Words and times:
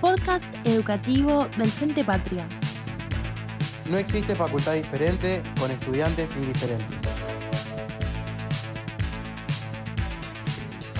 Podcast 0.00 0.54
educativo 0.64 1.48
del 1.56 1.70
Frente 1.70 2.04
Patria. 2.04 2.46
No 3.90 3.98
existe 3.98 4.34
facultad 4.34 4.74
diferente 4.74 5.42
con 5.58 5.70
estudiantes 5.70 6.36
indiferentes. 6.36 7.02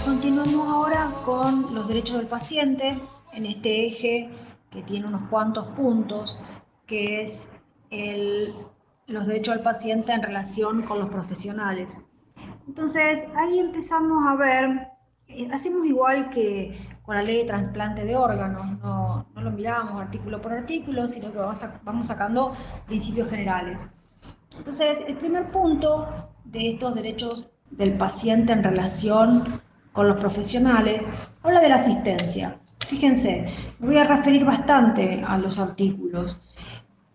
Continuamos 0.05 0.69
ahora 0.69 1.13
con 1.25 1.75
los 1.75 1.89
derechos 1.89 2.19
del 2.19 2.27
paciente 2.27 2.99
en 3.33 3.47
este 3.47 3.87
eje 3.87 4.31
que 4.71 4.83
tiene 4.83 5.07
unos 5.07 5.29
cuantos 5.29 5.67
puntos, 5.69 6.39
que 6.87 7.23
es 7.23 7.57
el, 7.91 8.55
los 9.07 9.27
derechos 9.27 9.55
del 9.55 9.65
paciente 9.65 10.13
en 10.13 10.23
relación 10.23 10.83
con 10.83 10.99
los 11.01 11.11
profesionales. 11.11 12.06
Entonces, 12.67 13.29
ahí 13.37 13.61
empezamos 13.61 14.27
a 14.27 14.35
ver, 14.35 14.89
eh, 15.29 15.49
hacemos 15.53 15.87
igual 15.87 16.31
que 16.31 16.79
con 17.03 17.15
la 17.15 17.23
ley 17.23 17.39
de 17.39 17.45
trasplante 17.45 18.05
de 18.05 18.17
órganos, 18.17 18.79
no, 18.81 19.27
no 19.33 19.41
lo 19.41 19.51
miramos 19.53 20.01
artículo 20.01 20.43
por 20.43 20.53
artículo, 20.53 21.07
sino 21.07 21.31
que 21.31 21.39
vamos, 21.39 21.61
vamos 21.85 22.09
sacando 22.09 22.57
principios 22.87 23.31
generales. 23.31 23.87
Entonces, 24.59 25.05
el 25.07 25.17
primer 25.17 25.51
punto 25.53 26.09
de 26.45 26.71
estos 26.71 26.95
derechos 26.97 27.49
del 27.71 27.97
paciente 27.97 28.53
en 28.53 28.65
relación 28.65 29.45
con 29.93 30.09
los 30.09 30.19
profesionales, 30.19 31.03
habla 31.43 31.61
de 31.61 31.69
la 31.69 31.77
asistencia. 31.77 32.59
Fíjense, 32.87 33.53
me 33.79 33.87
voy 33.87 33.99
a 33.99 34.05
referir 34.05 34.45
bastante 34.45 35.23
a 35.27 35.39
los 35.39 35.59
artículos. 35.59 36.41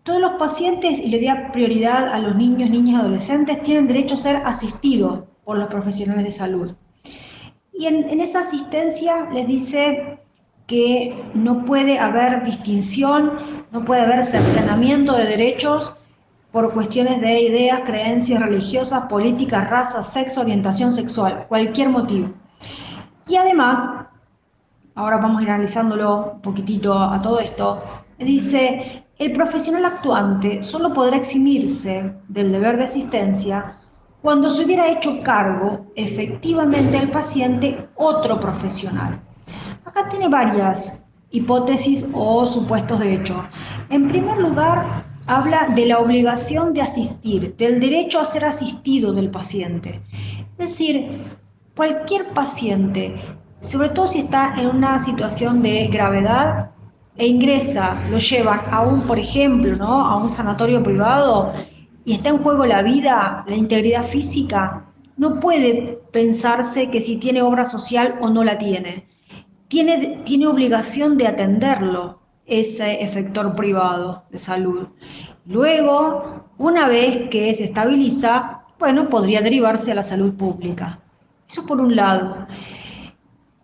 Todos 0.02 0.20
los 0.20 0.32
pacientes, 0.32 0.98
y 0.98 1.08
le 1.08 1.20
doy 1.20 1.50
prioridad 1.52 2.08
a 2.08 2.18
los 2.18 2.34
niños, 2.34 2.70
niñas 2.70 3.00
adolescentes, 3.00 3.62
tienen 3.62 3.86
derecho 3.86 4.14
a 4.14 4.18
ser 4.18 4.36
asistidos 4.44 5.24
por 5.44 5.58
los 5.58 5.68
profesionales 5.68 6.24
de 6.24 6.32
salud. 6.32 6.74
Y 7.72 7.86
en, 7.86 8.20
esa 8.20 8.40
asistencia 8.40 9.30
les 9.32 9.46
dice 9.46 10.18
que 10.66 11.20
no 11.34 11.64
puede 11.64 11.98
haber 11.98 12.44
distinción, 12.44 13.32
no 13.72 13.84
puede 13.84 14.02
haber 14.02 14.24
cercenamiento 14.24 15.14
de 15.14 15.24
derechos 15.24 15.92
por 16.52 16.72
cuestiones 16.72 17.20
de 17.20 17.40
ideas, 17.40 17.80
creencias 17.84 18.40
religiosas, 18.40 19.06
políticas, 19.06 19.68
raza, 19.68 20.02
sexo, 20.02 20.42
orientación 20.42 20.92
sexual, 20.92 21.46
cualquier 21.48 21.88
motivo. 21.88 22.30
Y 23.26 23.36
además, 23.36 24.06
ahora 24.94 25.16
vamos 25.16 25.40
a 25.40 25.44
ir 25.44 25.50
analizándolo 25.50 26.32
un 26.34 26.42
poquitito 26.42 26.96
a 26.96 27.20
todo 27.22 27.40
esto, 27.40 27.82
dice, 28.18 29.04
el 29.18 29.32
profesional 29.32 29.84
actuante 29.84 30.62
solo 30.62 30.92
podrá 30.92 31.16
eximirse 31.16 32.12
del 32.28 32.52
deber 32.52 32.76
de 32.76 32.84
asistencia 32.84 33.78
cuando 34.22 34.50
se 34.50 34.64
hubiera 34.64 34.88
hecho 34.88 35.20
cargo 35.22 35.86
efectivamente 35.96 36.96
al 36.96 37.10
paciente 37.10 37.88
otro 37.96 38.38
profesional. 38.38 39.20
Acá 39.84 40.08
tiene 40.08 40.28
varias 40.28 41.04
hipótesis 41.32 42.08
o 42.14 42.46
supuestos 42.46 43.00
de 43.00 43.14
hecho. 43.14 43.44
En 43.90 44.08
primer 44.08 44.40
lugar, 44.40 45.06
habla 45.26 45.68
de 45.74 45.86
la 45.86 45.98
obligación 45.98 46.72
de 46.72 46.82
asistir, 46.82 47.56
del 47.56 47.80
derecho 47.80 48.20
a 48.20 48.24
ser 48.24 48.44
asistido 48.44 49.12
del 49.12 49.30
paciente. 49.30 50.00
Es 50.58 50.70
decir, 50.70 51.26
cualquier 51.74 52.28
paciente, 52.28 53.20
sobre 53.60 53.88
todo 53.88 54.06
si 54.06 54.20
está 54.20 54.54
en 54.60 54.68
una 54.68 55.02
situación 55.02 55.62
de 55.62 55.88
gravedad 55.88 56.70
e 57.16 57.26
ingresa, 57.26 58.00
lo 58.10 58.18
llevan 58.18 58.60
a 58.70 58.82
un, 58.82 59.02
por 59.02 59.18
ejemplo, 59.18 59.76
¿no? 59.76 60.06
a 60.06 60.16
un 60.16 60.28
sanatorio 60.28 60.82
privado 60.82 61.52
y 62.04 62.14
está 62.14 62.30
en 62.30 62.38
juego 62.38 62.66
la 62.66 62.82
vida, 62.82 63.44
la 63.46 63.54
integridad 63.54 64.04
física, 64.04 64.86
no 65.16 65.40
puede 65.40 66.00
pensarse 66.10 66.90
que 66.90 67.00
si 67.00 67.16
tiene 67.16 67.42
obra 67.42 67.64
social 67.64 68.18
o 68.20 68.30
no 68.30 68.44
la 68.44 68.58
tiene. 68.58 69.06
Tiene, 69.68 70.20
tiene 70.24 70.46
obligación 70.46 71.16
de 71.16 71.28
atenderlo 71.28 72.20
ese 72.46 73.02
efector 73.02 73.54
privado 73.54 74.24
de 74.30 74.38
salud. 74.38 74.88
Luego, 75.46 76.50
una 76.58 76.88
vez 76.88 77.28
que 77.30 77.52
se 77.54 77.64
estabiliza, 77.64 78.62
bueno, 78.78 79.08
podría 79.08 79.40
derivarse 79.40 79.92
a 79.92 79.94
la 79.94 80.02
salud 80.02 80.34
pública. 80.34 81.00
Eso 81.48 81.66
por 81.66 81.80
un 81.80 81.94
lado. 81.94 82.46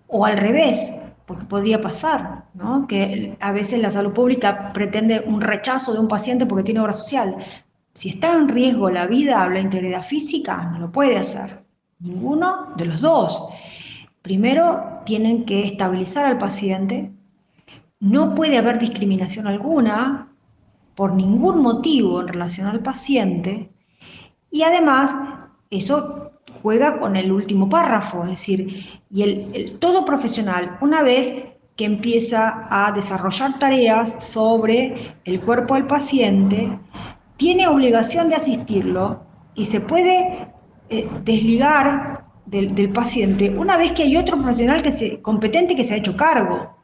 O 0.07 0.25
al 0.25 0.37
revés, 0.37 1.09
porque 1.27 1.45
podría 1.45 1.81
pasar, 1.81 2.45
¿no? 2.55 2.87
que 2.87 3.37
a 3.41 3.53
veces 3.53 3.83
la 3.83 3.91
salud 3.91 4.13
pública 4.13 4.73
pretende 4.73 5.23
un 5.27 5.41
rechazo 5.41 5.93
de 5.93 5.99
un 5.99 6.09
paciente 6.09 6.47
porque 6.47 6.65
tiene 6.65 6.81
obra 6.81 6.95
social. 6.95 7.37
Si 7.99 8.11
está 8.11 8.33
en 8.33 8.49
riesgo 8.49 8.91
la 8.91 9.09
vida 9.09 9.45
o 9.45 9.49
la 9.49 9.59
integridad 9.59 10.05
física, 10.05 10.71
no 10.71 10.79
lo 10.79 10.93
puede 10.93 11.19
hacer. 11.19 11.65
Ninguno 11.99 12.69
de 12.77 12.85
los 12.85 13.01
dos. 13.01 13.49
Primero, 14.23 15.01
tienen 15.05 15.45
que 15.45 15.65
estabilizar 15.65 16.27
al 16.27 16.39
paciente. 16.39 17.11
No 17.99 18.37
puede 18.37 18.57
haber 18.57 18.79
discriminación 18.79 19.49
alguna 19.49 20.29
por 20.95 21.13
ningún 21.13 21.61
motivo 21.61 22.21
en 22.21 22.29
relación 22.29 22.69
al 22.69 22.85
paciente. 22.85 23.73
Y 24.49 24.63
además, 24.63 25.17
eso 25.69 26.31
juega 26.63 27.01
con 27.01 27.17
el 27.17 27.33
último 27.33 27.69
párrafo, 27.69 28.23
es 28.23 28.31
decir, 28.31 29.01
y 29.11 29.23
el, 29.23 29.77
todo 29.81 30.05
profesional, 30.05 30.79
una 30.81 31.03
vez 31.03 31.33
que 31.75 31.85
empieza 31.85 32.69
a 32.71 32.93
desarrollar 32.93 33.59
tareas 33.59 34.15
sobre 34.25 35.17
el 35.25 35.41
cuerpo 35.41 35.75
del 35.75 35.89
paciente, 35.89 36.79
tiene 37.39 37.69
obligación 37.69 38.29
de 38.29 38.35
asistirlo 38.35 39.23
y 39.55 39.65
se 39.65 39.81
puede 39.81 40.53
eh, 40.91 41.09
desligar 41.25 42.27
del, 42.45 42.91
paciente 42.93 43.51
una 43.51 43.77
vez 43.77 43.93
que 43.93 44.03
hay 44.03 44.17
otro 44.17 44.37
profesional 44.37 44.83
que 44.83 44.93
se, 44.93 45.23
competente 45.23 45.77
que 45.77 45.85
se 45.85 45.95
ha 45.95 45.99
hecho 45.99 46.17
cargo. 46.17 46.77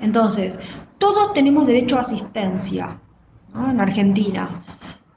Entonces, 0.00 0.58
todos 0.98 1.32
tenemos 1.32 1.66
derecho 1.66 1.96
a 1.96 2.00
asistencia 2.00 3.00
en 3.54 3.80
Argentina. 3.80 4.64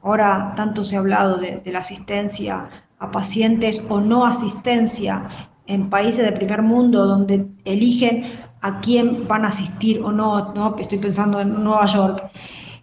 Ahora 0.01 0.53
tanto 0.56 0.84
se 0.84 0.95
ha 0.95 1.00
hablado 1.00 1.38
de, 1.38 1.61
la 1.66 1.79
asistencia 1.79 2.69
a 2.97 3.11
pacientes 3.11 3.84
o 3.90 4.00
no 4.00 4.25
asistencia 4.25 5.50
en 5.67 5.90
países 5.90 6.25
de 6.25 6.31
primer 6.31 6.61
mundo 6.61 7.05
donde 7.05 7.47
eligen 7.63 8.41
a 8.61 8.79
quién 8.79 9.28
van 9.28 9.45
a 9.45 9.50
asistir 9.50 10.01
o 10.01 10.11
no, 10.11 10.53
no 10.53 10.75
estoy 10.78 10.97
pensando 10.97 11.40
en 11.41 11.63
Nueva 11.63 11.85
York. 11.85 12.31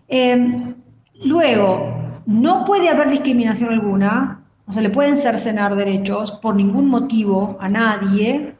Em, 0.08 0.74
luego, 1.24 1.94
no 2.26 2.64
puede 2.64 2.88
haber 2.88 3.10
discriminación 3.10 3.72
alguna, 3.72 4.42
o 4.66 4.72
sea, 4.72 4.82
le 4.82 4.90
pueden 4.90 5.16
cercenar 5.16 5.74
derechos 5.74 6.32
por 6.42 6.54
ningún 6.54 6.88
motivo 6.88 7.56
a 7.60 7.68
nadie, 7.68 8.56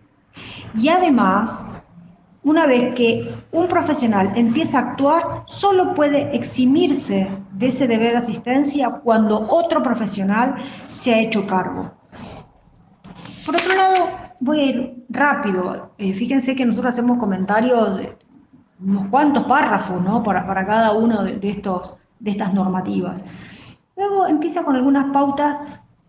y 0.75 0.89
además 0.89 1.67
una 2.43 2.67
vez 2.67 2.95
que 2.95 3.35
un 3.53 3.69
profesional 3.69 4.33
empieza 4.35 4.79
a 4.79 4.91
actuar, 4.91 5.43
solo 5.47 5.95
puede 5.95 6.35
eximirse 6.35 7.31
de 7.53 7.67
ese 7.67 7.87
deber 7.87 8.13
de 8.13 8.19
asistencia 8.19 8.91
cuando 9.05 9.39
otro 9.51 9.83
profesional 9.83 10.57
se 10.89 11.15
ha 11.15 11.21
hecho 11.21 11.47
cargo. 11.47 11.93
Por 13.45 13.57
otro 13.57 13.75
lado, 13.75 14.09
voy 14.41 14.61
a 14.61 14.65
ir 14.65 15.05
rápido. 15.11 15.93
Eh, 15.99 16.15
fíjense 16.15 16.57
que 16.57 16.65
nosotros 16.65 16.95
hacemos 16.95 17.19
comentarios 17.19 17.99
de 17.99 18.17
unos 18.83 19.09
cuantos 19.09 19.45
párrafos 19.45 20.01
¿no? 20.03 20.23
para, 20.23 20.47
para 20.47 20.67
cada 20.67 20.93
uno 20.93 21.23
de, 21.23 21.39
estos, 21.43 22.00
de 22.21 22.31
estas 22.31 22.55
normativas. 22.55 23.25
Luego 23.97 24.27
empieza 24.27 24.65
con 24.65 24.77
algunas 24.77 25.13
pautas 25.13 25.61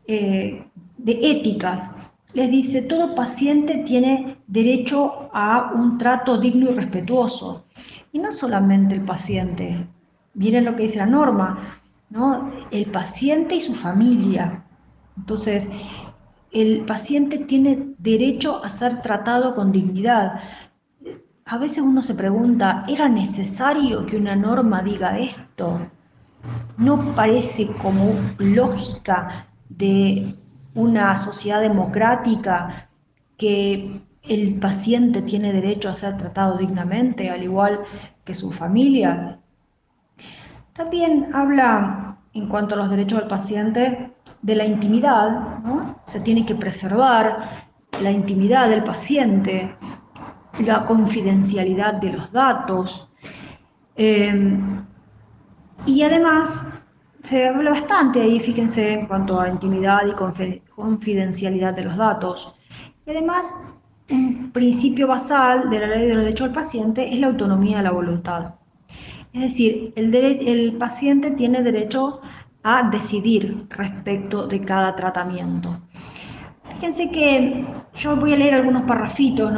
eh, 0.07 0.63
de 0.97 1.19
éticas 1.21 1.91
les 2.33 2.49
dice, 2.49 2.83
todo 2.83 3.13
paciente 3.13 3.83
tiene 3.85 4.37
derecho 4.47 5.29
a 5.33 5.73
un 5.75 5.97
trato 5.97 6.39
digno 6.39 6.71
y 6.71 6.73
respetuoso. 6.73 7.65
Y 8.11 8.19
no 8.19 8.31
solamente 8.31 8.95
el 8.95 9.01
paciente, 9.01 9.87
miren 10.33 10.65
lo 10.65 10.75
que 10.75 10.83
dice 10.83 10.99
la 10.99 11.05
norma, 11.07 11.81
¿no? 12.09 12.51
el 12.71 12.85
paciente 12.85 13.55
y 13.55 13.61
su 13.61 13.73
familia. 13.73 14.63
Entonces, 15.17 15.69
el 16.51 16.85
paciente 16.85 17.37
tiene 17.39 17.95
derecho 17.97 18.63
a 18.63 18.69
ser 18.69 19.01
tratado 19.01 19.53
con 19.53 19.71
dignidad. 19.71 20.39
A 21.45 21.57
veces 21.57 21.83
uno 21.83 22.01
se 22.01 22.15
pregunta, 22.15 22.85
¿era 22.87 23.09
necesario 23.09 24.05
que 24.05 24.15
una 24.15 24.37
norma 24.37 24.81
diga 24.81 25.19
esto? 25.19 25.81
¿No 26.77 27.15
parece 27.15 27.67
como 27.81 28.33
lógica 28.37 29.47
de 29.69 30.35
una 30.73 31.17
sociedad 31.17 31.61
democrática 31.61 32.89
que 33.37 34.01
el 34.23 34.59
paciente 34.59 35.21
tiene 35.21 35.51
derecho 35.51 35.89
a 35.89 35.93
ser 35.93 36.17
tratado 36.17 36.57
dignamente, 36.57 37.29
al 37.29 37.43
igual 37.43 37.81
que 38.23 38.33
su 38.33 38.51
familia. 38.51 39.39
También 40.73 41.29
habla, 41.33 42.17
en 42.33 42.47
cuanto 42.47 42.75
a 42.75 42.77
los 42.77 42.89
derechos 42.89 43.19
del 43.19 43.27
paciente, 43.27 44.13
de 44.41 44.55
la 44.55 44.65
intimidad, 44.65 45.59
se 46.05 46.21
tiene 46.21 46.45
que 46.45 46.55
preservar 46.55 47.67
la 48.01 48.11
intimidad 48.11 48.69
del 48.69 48.83
paciente, 48.83 49.75
la 50.65 50.85
confidencialidad 50.85 51.95
de 51.95 52.13
los 52.13 52.31
datos. 52.31 53.11
Eh, 53.95 54.80
y 55.85 56.03
además 56.03 56.67
se 57.21 57.47
habla 57.47 57.71
bastante 57.71 58.21
ahí, 58.21 58.39
fíjense, 58.39 58.93
en 58.93 59.07
cuanto 59.07 59.39
a 59.39 59.49
intimidad 59.49 60.01
y 60.07 60.13
confidencialidad 60.75 61.73
de 61.73 61.83
los 61.83 61.97
datos. 61.97 62.53
Y 63.05 63.11
además, 63.11 63.73
un 64.09 64.51
principio 64.51 65.07
basal 65.07 65.69
de 65.69 65.79
la 65.79 65.87
ley 65.87 66.07
de 66.07 66.15
los 66.15 66.23
derechos 66.23 66.47
del 66.47 66.55
paciente 66.55 67.13
es 67.13 67.19
la 67.19 67.27
autonomía 67.27 67.77
de 67.77 67.83
la 67.83 67.91
voluntad. 67.91 68.55
Es 69.33 69.41
decir, 69.41 69.93
el, 69.95 70.75
paciente 70.77 71.31
tiene 71.31 71.61
derecho 71.61 72.19
a 72.63 72.89
decidir 72.89 73.65
respecto 73.69 74.45
de 74.45 74.61
cada 74.61 74.95
tratamiento. 74.95 75.79
Fíjense 76.75 77.11
que 77.11 77.65
yo 77.95 78.15
voy 78.17 78.33
a 78.33 78.37
leer 78.37 78.55
algunos 78.55 78.83
parrafitos 78.83 79.53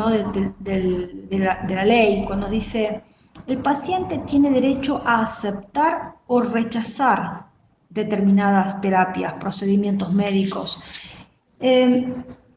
de, 0.59 1.39
la, 1.39 1.85
ley 1.85 2.23
cuando 2.25 2.47
dice, 2.47 3.01
el 3.47 3.57
paciente 3.59 4.19
tiene 4.19 4.51
derecho 4.51 5.01
a 5.05 5.21
aceptar 5.21 6.15
o 6.27 6.41
rechazar 6.41 7.47
determinadas 7.89 8.81
terapias, 8.81 9.33
procedimientos 9.33 10.11
médicos. 10.13 10.81
Eh, 11.59 12.13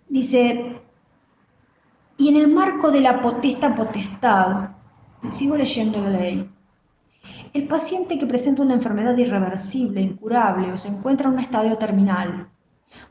dice, 0.08 0.81
y 2.17 2.28
en 2.28 2.37
el 2.37 2.49
marco 2.49 2.90
de 2.90 3.00
la 3.00 3.20
potesta 3.20 3.75
potestad, 3.75 4.70
sigo 5.31 5.56
leyendo 5.56 6.00
la 6.00 6.11
ley, 6.11 6.50
el 7.52 7.67
paciente 7.67 8.19
que 8.19 8.26
presenta 8.26 8.62
una 8.62 8.75
enfermedad 8.75 9.17
irreversible, 9.17 10.00
incurable 10.00 10.72
o 10.72 10.76
se 10.76 10.88
encuentra 10.88 11.29
en 11.29 11.34
un 11.34 11.40
estadio 11.40 11.76
terminal 11.76 12.49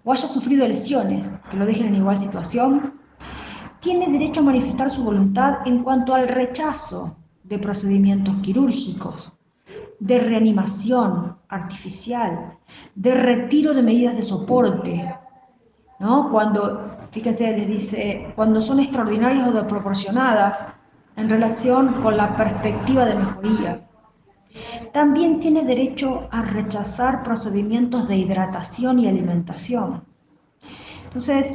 o 0.04 0.14
haya 0.14 0.28
sufrido 0.28 0.68
lesiones 0.68 1.32
que 1.52 1.58
lo 1.58 1.66
dejen 1.66 1.88
en 1.88 1.96
igual 1.96 2.18
situación, 2.18 2.94
tiene 3.82 4.08
derecho 4.08 4.40
a 4.40 4.44
manifestar 4.44 4.90
su 4.90 5.04
voluntad 5.04 5.60
en 5.66 5.84
cuanto 5.84 6.16
al 6.16 6.28
rechazo 6.28 7.18
de 7.48 7.60
procedimientos 7.60 8.36
quirúrgicos, 8.42 9.32
de 10.00 10.20
reanimación 10.20 11.38
artificial, 11.48 12.58
de 12.96 13.14
retiro 13.16 13.74
de 13.74 13.84
medidas 13.84 14.16
de 14.16 14.24
soporte, 14.24 15.16
¿no? 16.00 16.30
Cuando, 16.32 16.98
fíjense, 17.12 17.56
les 17.56 17.68
dice, 17.68 18.34
cuando 18.36 18.62
son 18.62 18.80
extraordinarias 18.80 19.48
o 19.48 19.52
desproporcionadas 19.52 20.76
en 21.16 21.30
relación 21.30 22.02
con 22.02 22.18
la 22.18 22.36
perspectiva 22.36 23.06
de 23.06 23.16
mejoría. 23.16 23.88
También 24.92 25.40
tiene 25.40 25.64
derecho 25.64 26.28
a 26.32 26.42
rechazar 26.42 27.24
procedimientos 27.24 28.08
de 28.08 28.18
hidratación 28.18 29.00
y 29.00 29.08
alimentación. 29.08 30.04
Entonces, 31.04 31.54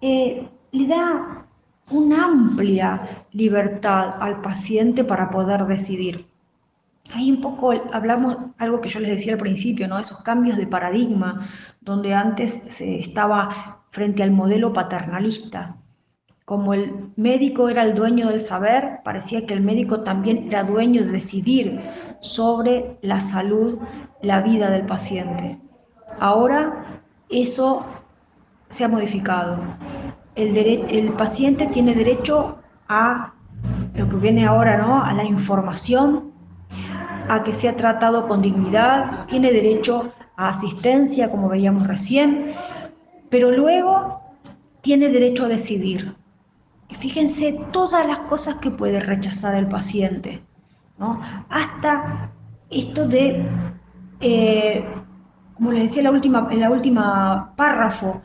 eh, 0.00 0.48
le 0.72 0.86
da 0.86 1.43
una 1.90 2.24
amplia 2.24 3.26
libertad 3.32 4.14
al 4.20 4.40
paciente 4.40 5.04
para 5.04 5.30
poder 5.30 5.66
decidir. 5.66 6.26
Ahí 7.12 7.30
un 7.30 7.40
poco 7.40 7.72
hablamos 7.92 8.36
algo 8.58 8.80
que 8.80 8.88
yo 8.88 9.00
les 9.00 9.10
decía 9.10 9.34
al 9.34 9.38
principio, 9.38 9.86
¿no? 9.86 9.98
Esos 9.98 10.22
cambios 10.22 10.56
de 10.56 10.66
paradigma, 10.66 11.48
donde 11.80 12.14
antes 12.14 12.54
se 12.68 12.98
estaba 12.98 13.82
frente 13.88 14.22
al 14.22 14.30
modelo 14.30 14.72
paternalista. 14.72 15.76
Como 16.44 16.74
el 16.74 17.10
médico 17.16 17.68
era 17.68 17.82
el 17.82 17.94
dueño 17.94 18.28
del 18.28 18.40
saber, 18.40 19.00
parecía 19.04 19.46
que 19.46 19.54
el 19.54 19.62
médico 19.62 20.00
también 20.00 20.46
era 20.48 20.64
dueño 20.64 21.02
de 21.04 21.12
decidir 21.12 21.80
sobre 22.20 22.98
la 23.02 23.20
salud, 23.20 23.78
la 24.20 24.42
vida 24.42 24.70
del 24.70 24.84
paciente. 24.84 25.58
Ahora 26.20 26.84
eso 27.28 27.84
se 28.68 28.84
ha 28.84 28.88
modificado. 28.88 29.58
El, 30.34 31.12
paciente 31.12 31.68
tiene 31.68 31.94
derecho 31.94 32.58
a 32.88 33.34
lo 33.94 34.08
que 34.08 34.16
viene 34.16 34.46
ahora, 34.46 34.78
¿no? 34.78 35.02
A 35.02 35.12
la 35.12 35.24
información, 35.24 36.32
a 37.28 37.42
que 37.44 37.52
sea 37.52 37.76
tratado 37.76 38.26
con 38.26 38.42
dignidad, 38.42 39.26
tiene 39.26 39.52
derecho 39.52 40.12
a 40.36 40.48
asistencia, 40.48 41.30
como 41.30 41.48
veíamos 41.48 41.86
recién, 41.86 42.52
pero 43.30 43.50
luego 43.52 44.20
tiene 44.80 45.08
derecho 45.08 45.44
a 45.44 45.48
decidir. 45.48 46.16
Y 46.88 46.94
fíjense 46.96 47.60
todas 47.72 48.06
las 48.06 48.18
cosas 48.20 48.56
que 48.56 48.70
puede 48.70 49.00
rechazar 49.00 49.54
el 49.54 49.68
paciente, 49.68 50.42
¿no? 50.98 51.20
Hasta 51.48 52.30
esto 52.70 53.06
de, 53.06 53.48
eh, 54.20 54.84
como 55.54 55.72
les 55.72 55.84
decía 55.84 56.00
en 56.00 56.04
la 56.04 56.10
última, 56.10 56.48
en 56.50 56.60
la 56.60 56.70
última 56.70 57.54
párrafo, 57.56 58.20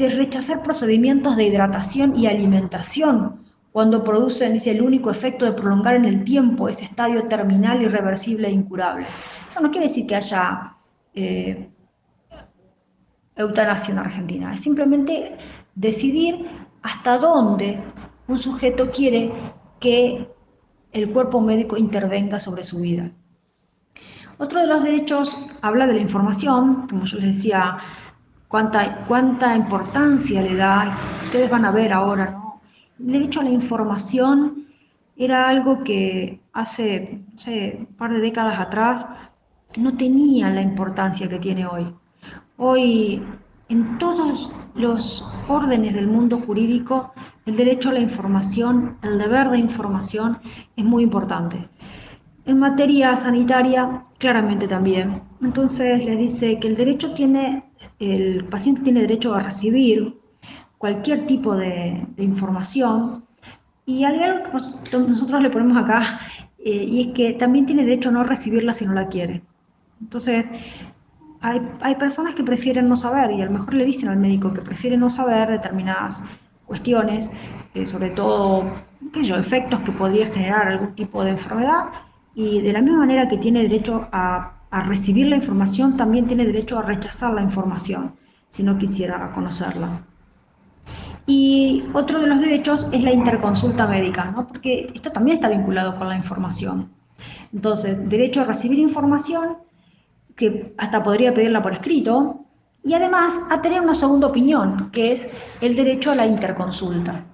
de 0.00 0.16
rechazar 0.16 0.62
procedimientos 0.62 1.36
de 1.36 1.44
hidratación 1.44 2.18
y 2.18 2.26
alimentación 2.26 3.40
cuando 3.72 4.02
producen 4.02 4.54
dice, 4.54 4.72
el 4.72 4.82
único 4.82 5.10
efecto 5.10 5.44
de 5.44 5.52
prolongar 5.52 5.94
en 5.94 6.04
el 6.04 6.24
tiempo 6.24 6.68
ese 6.68 6.84
estadio 6.84 7.28
terminal, 7.28 7.82
irreversible 7.82 8.48
e 8.48 8.50
incurable. 8.50 9.06
Eso 9.48 9.60
no 9.60 9.70
quiere 9.70 9.86
decir 9.86 10.06
que 10.06 10.16
haya 10.16 10.76
eh, 11.14 11.70
eutanasia 13.36 13.92
en 13.92 13.98
Argentina, 13.98 14.52
es 14.52 14.60
simplemente 14.60 15.36
decidir 15.74 16.46
hasta 16.82 17.18
dónde 17.18 17.80
un 18.26 18.38
sujeto 18.38 18.90
quiere 18.90 19.32
que 19.78 20.28
el 20.92 21.12
cuerpo 21.12 21.40
médico 21.40 21.76
intervenga 21.76 22.40
sobre 22.40 22.64
su 22.64 22.80
vida. 22.80 23.12
Otro 24.38 24.60
de 24.60 24.66
los 24.66 24.82
derechos 24.82 25.36
habla 25.60 25.86
de 25.86 25.94
la 25.94 26.00
información, 26.00 26.86
como 26.88 27.04
yo 27.04 27.18
les 27.18 27.36
decía, 27.36 27.78
cuánta, 28.50 29.06
cuánta 29.06 29.56
importancia 29.56 30.42
le 30.42 30.56
da, 30.56 30.98
ustedes 31.24 31.48
van 31.48 31.64
a 31.64 31.70
ver 31.70 31.94
ahora, 31.94 32.32
¿no? 32.32 32.60
El 32.98 33.12
derecho 33.12 33.40
a 33.40 33.44
la 33.44 33.50
información 33.50 34.66
era 35.16 35.48
algo 35.48 35.82
que 35.84 36.40
hace, 36.52 37.22
un 37.78 37.86
par 37.96 38.12
de 38.12 38.20
décadas 38.20 38.58
atrás 38.58 39.06
no 39.76 39.96
tenía 39.96 40.50
la 40.50 40.60
importancia 40.60 41.28
que 41.28 41.38
tiene 41.38 41.66
hoy. 41.66 41.94
Hoy, 42.56 43.22
en 43.68 43.98
todos 43.98 44.50
los 44.74 45.24
órdenes 45.48 45.94
del 45.94 46.08
mundo 46.08 46.40
jurídico, 46.40 47.12
el 47.46 47.56
derecho 47.56 47.90
a 47.90 47.92
la 47.92 48.00
información, 48.00 48.96
el 49.02 49.18
deber 49.18 49.50
de 49.50 49.58
información 49.58 50.38
es 50.76 50.84
muy 50.84 51.04
importante. 51.04 51.68
En 52.46 52.58
materia 52.58 53.14
sanitaria, 53.14 54.04
claramente 54.18 54.66
también. 54.66 55.22
Entonces 55.40 56.04
les 56.04 56.18
dice 56.18 56.58
que 56.58 56.68
el 56.68 56.76
derecho 56.76 57.14
tiene, 57.14 57.69
el 57.98 58.44
paciente 58.46 58.82
tiene 58.82 59.00
derecho 59.00 59.34
a 59.34 59.42
recibir 59.42 60.18
cualquier 60.78 61.26
tipo 61.26 61.56
de, 61.56 62.06
información. 62.18 63.24
Y 63.86 64.04
algo 64.04 64.42
que 64.90 64.98
nosotros 64.98 65.42
le 65.42 65.50
ponemos 65.50 65.76
acá, 65.76 66.20
eh, 66.58 66.84
y 66.88 67.00
es 67.00 67.06
que 67.08 67.32
también 67.34 67.66
tiene 67.66 67.84
derecho 67.84 68.10
a 68.10 68.12
no 68.12 68.24
recibirla 68.24 68.74
si 68.74 68.86
no 68.86 68.94
la 68.94 69.08
quiere. 69.08 69.42
Entonces, 70.00 70.48
hay, 71.40 71.60
hay, 71.80 71.94
personas 71.96 72.34
que 72.34 72.44
prefieren 72.44 72.88
no 72.88 72.96
saber 72.96 73.30
y 73.32 73.42
a 73.42 73.46
lo 73.46 73.52
mejor 73.52 73.74
le 73.74 73.84
dicen 73.84 74.10
al 74.10 74.18
médico 74.18 74.52
que 74.52 74.60
prefiere 74.60 74.96
no 74.96 75.10
saber 75.10 75.48
determinadas 75.48 76.22
cuestiones, 76.66 77.30
eh, 77.74 77.84
sobre 77.84 78.10
todo, 78.10 78.64
qué 79.12 79.20
efectos 79.20 79.80
que 79.80 79.90
podría 79.92 80.30
generar 80.30 80.68
algún 80.68 80.94
tipo 80.94 81.24
de 81.24 81.30
enfermedad, 81.30 81.86
y 82.34 82.60
de 82.60 82.72
la 82.72 82.80
misma 82.80 83.00
manera 83.00 83.28
que 83.28 83.38
tiene 83.38 83.62
derecho 83.62 84.08
a, 84.12 84.59
a 84.70 84.80
recibir 84.82 85.26
la 85.26 85.36
información, 85.36 85.96
también 85.96 86.26
tiene 86.26 86.46
derecho 86.46 86.78
a 86.78 86.82
rechazar 86.82 87.32
la 87.34 87.42
información 87.42 88.14
si 88.48 88.62
no 88.62 88.78
quisiera 88.78 89.32
conocerla. 89.32 90.02
Y 91.26 91.84
otro 91.92 92.20
de 92.20 92.26
los 92.26 92.40
derechos 92.40 92.88
es 92.92 93.02
la 93.02 93.12
interconsulta 93.12 93.86
médica, 93.86 94.24
¿no? 94.32 94.46
porque 94.46 94.90
esto 94.94 95.10
también 95.12 95.36
está 95.36 95.48
vinculado 95.48 95.96
con 95.96 96.08
la 96.08 96.16
información. 96.16 96.90
Entonces, 97.52 98.08
derecho 98.08 98.40
a 98.40 98.44
recibir 98.44 98.78
información, 98.78 99.58
que 100.36 100.74
hasta 100.78 101.02
podría 101.02 101.34
pedirla 101.34 101.62
por 101.62 101.72
escrito, 101.72 102.44
y 102.82 102.94
además 102.94 103.38
a 103.50 103.60
tener 103.60 103.80
una 103.80 103.94
segunda 103.94 104.28
opinión, 104.28 104.90
que 104.90 105.12
es 105.12 105.36
el 105.60 105.76
derecho 105.76 106.10
a 106.10 106.14
la 106.14 106.26
interconsulta. 106.26 107.24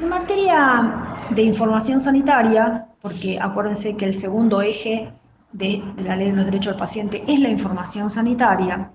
En 0.00 0.08
materia 0.08 1.26
de 1.30 1.42
información 1.42 2.00
sanitaria, 2.00 2.86
porque 3.02 3.38
acuérdense 3.40 3.96
que 3.96 4.06
el 4.06 4.14
segundo 4.14 4.62
eje 4.62 5.12
de, 5.52 5.82
la 5.98 6.16
ley 6.16 6.30
de 6.30 6.36
los 6.36 6.44
derechos 6.46 6.72
del 6.72 6.80
paciente 6.80 7.24
es 7.26 7.40
la 7.40 7.48
información 7.48 8.10
sanitaria, 8.10 8.90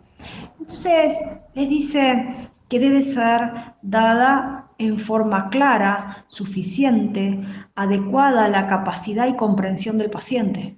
entonces 0.59 1.19
les 1.53 1.69
dice 1.69 2.49
que 2.69 2.79
debe 2.79 3.03
ser 3.03 3.75
dada 3.81 4.71
en 4.77 4.99
forma 4.99 5.49
clara, 5.49 6.25
suficiente, 6.27 7.45
adecuada 7.75 8.45
a 8.45 8.49
la 8.49 8.67
capacidad 8.67 9.27
y 9.27 9.35
comprensión 9.35 9.97
del 9.97 10.09
paciente. 10.09 10.77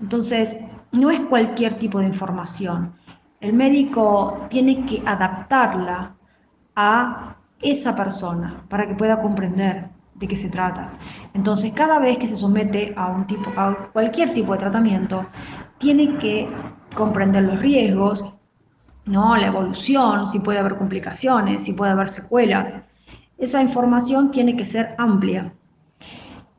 Entonces, 0.00 0.60
no 0.92 1.10
es 1.10 1.20
cualquier 1.20 1.74
tipo 1.76 2.00
de 2.00 2.06
información. 2.06 2.94
El 3.40 3.52
médico 3.52 4.46
tiene 4.50 4.84
que 4.86 5.02
adaptarla 5.06 6.16
a 6.76 7.36
esa 7.60 7.94
persona 7.94 8.64
para 8.68 8.86
que 8.86 8.94
pueda 8.94 9.20
comprender 9.20 9.90
de 10.14 10.28
qué 10.28 10.36
se 10.36 10.48
trata. 10.48 10.92
Entonces, 11.34 11.72
cada 11.72 11.98
vez 11.98 12.18
que 12.18 12.28
se 12.28 12.36
somete 12.36 12.94
a, 12.96 13.08
un 13.08 13.26
tipo, 13.26 13.50
a 13.56 13.90
cualquier 13.92 14.32
tipo 14.32 14.52
de 14.52 14.58
tratamiento, 14.58 15.26
tiene 15.78 16.18
que 16.18 16.48
comprender 16.94 17.44
los 17.44 17.60
riesgos, 17.60 18.34
¿no? 19.06 19.36
la 19.36 19.48
evolución, 19.48 20.26
si 20.28 20.38
puede 20.40 20.58
haber 20.58 20.76
complicaciones, 20.76 21.64
si 21.64 21.72
puede 21.72 21.92
haber 21.92 22.08
secuelas. 22.08 22.74
Esa 23.38 23.60
información 23.60 24.30
tiene 24.30 24.56
que 24.56 24.64
ser 24.64 24.94
amplia. 24.98 25.52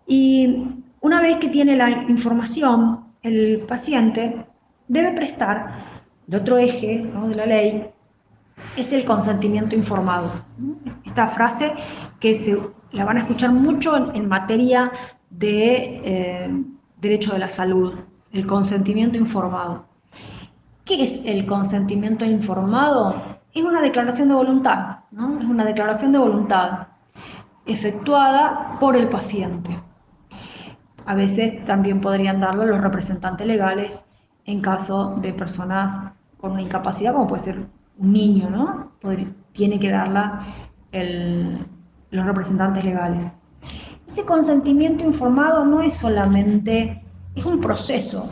Y 0.05 0.83
una 1.00 1.21
vez 1.21 1.38
que 1.38 1.50
tiene 1.50 1.75
la 1.75 1.89
información, 1.89 3.05
el 3.21 3.62
paciente 3.67 4.45
debe 4.88 5.12
prestar, 5.13 6.01
el 6.27 6.35
otro 6.35 6.57
eje 6.57 7.09
de 7.12 7.35
la 7.35 7.45
ley, 7.45 7.89
es 8.77 8.93
el 8.93 9.05
consentimiento 9.05 9.75
informado. 9.75 10.43
esta 11.05 11.27
frase 11.27 11.74
que 12.19 12.36
se, 12.36 12.57
la 12.91 13.05
van 13.05 13.17
a 13.17 13.22
escuchar 13.22 13.51
mucho 13.51 14.13
en, 14.13 14.27
materia 14.27 14.91
de 15.29 16.01
eh, 16.03 16.63
derecho 16.98 17.34
de 17.34 17.39
la 17.39 17.50
salud, 17.50 17.93
el 18.31 18.45
consentimiento 18.48 19.17
informado. 19.17 19.86
¿Qué 20.86 21.03
es 21.03 21.24
el 21.25 21.45
consentimiento 21.45 22.25
informado? 22.25 23.39
Es 23.53 23.63
una 23.63 23.81
declaración 23.81 24.29
de 24.29 24.36
voluntad, 24.36 25.00
¿no? 25.12 25.39
Es 25.39 25.45
una 25.45 25.65
declaración 25.65 26.12
de 26.12 26.19
voluntad 26.19 26.88
efectuada 27.65 28.77
por 28.79 28.95
el 28.95 29.10
paciente. 29.10 29.79
A 31.05 31.15
veces 31.15 31.63
también 31.65 32.01
podrían 32.01 32.39
darlo 32.39 32.65
los 32.65 32.81
representantes 32.81 33.45
legales 33.45 34.03
en 34.45 34.62
caso 34.62 35.15
de 35.22 35.34
personas 35.34 36.13
con 36.38 36.51
una 36.51 36.62
incapacidad, 36.62 37.13
como 37.13 37.27
puede 37.27 37.43
ser 37.43 37.65
un 37.98 38.13
niño, 38.13 38.50
¿no? 38.50 38.91
tiene 39.53 39.79
que 39.79 39.89
darla 39.89 40.41
los 42.15 42.25
representantes 42.25 42.84
legales. 42.84 43.25
Ese 44.07 44.25
consentimiento 44.25 45.03
informado 45.03 45.65
no 45.65 45.81
es 45.81 45.93
solamente, 45.95 47.03
es 47.36 47.45
un 47.45 47.60
proceso, 47.60 48.31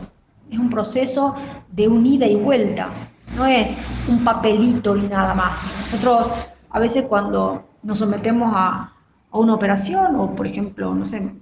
es 0.50 0.58
un 0.58 0.70
proceso 0.70 1.34
de 1.72 1.88
un 1.88 2.06
ida 2.06 2.26
y 2.26 2.36
vuelta, 2.36 2.90
no 3.36 3.44
es 3.46 3.76
un 4.08 4.24
papelito 4.24 4.96
y 4.96 5.02
nada 5.02 5.34
más. 5.34 5.60
Nosotros 5.82 6.30
a 6.70 6.78
veces 6.78 7.06
cuando 7.06 7.64
nos 7.82 7.98
sometemos 7.98 8.52
a, 8.54 8.92
a 9.30 9.38
una 9.38 9.54
operación 9.54 10.16
o 10.16 10.34
por 10.34 10.46
ejemplo, 10.46 10.94
no 10.94 11.04
sé, 11.04 11.34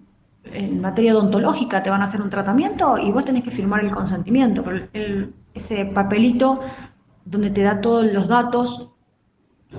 en 0.45 0.81
materia 0.81 1.15
odontológica 1.15 1.83
te 1.83 1.91
van 1.91 2.03
a 2.03 2.05
hacer 2.05 2.21
un 2.21 2.31
tratamiento 2.31 2.99
y 2.99 3.13
vos 3.13 3.25
tenés 3.25 3.45
que 3.45 3.51
firmar 3.51 3.85
el 3.85 3.91
consentimiento, 3.91 4.65
pero 4.65 4.89
ese 5.55 5.85
papelito 5.87 6.61
donde 7.25 7.51
te 7.51 7.63
da 7.63 7.81
todos 7.81 8.13
los 8.13 8.29
datos 8.29 8.89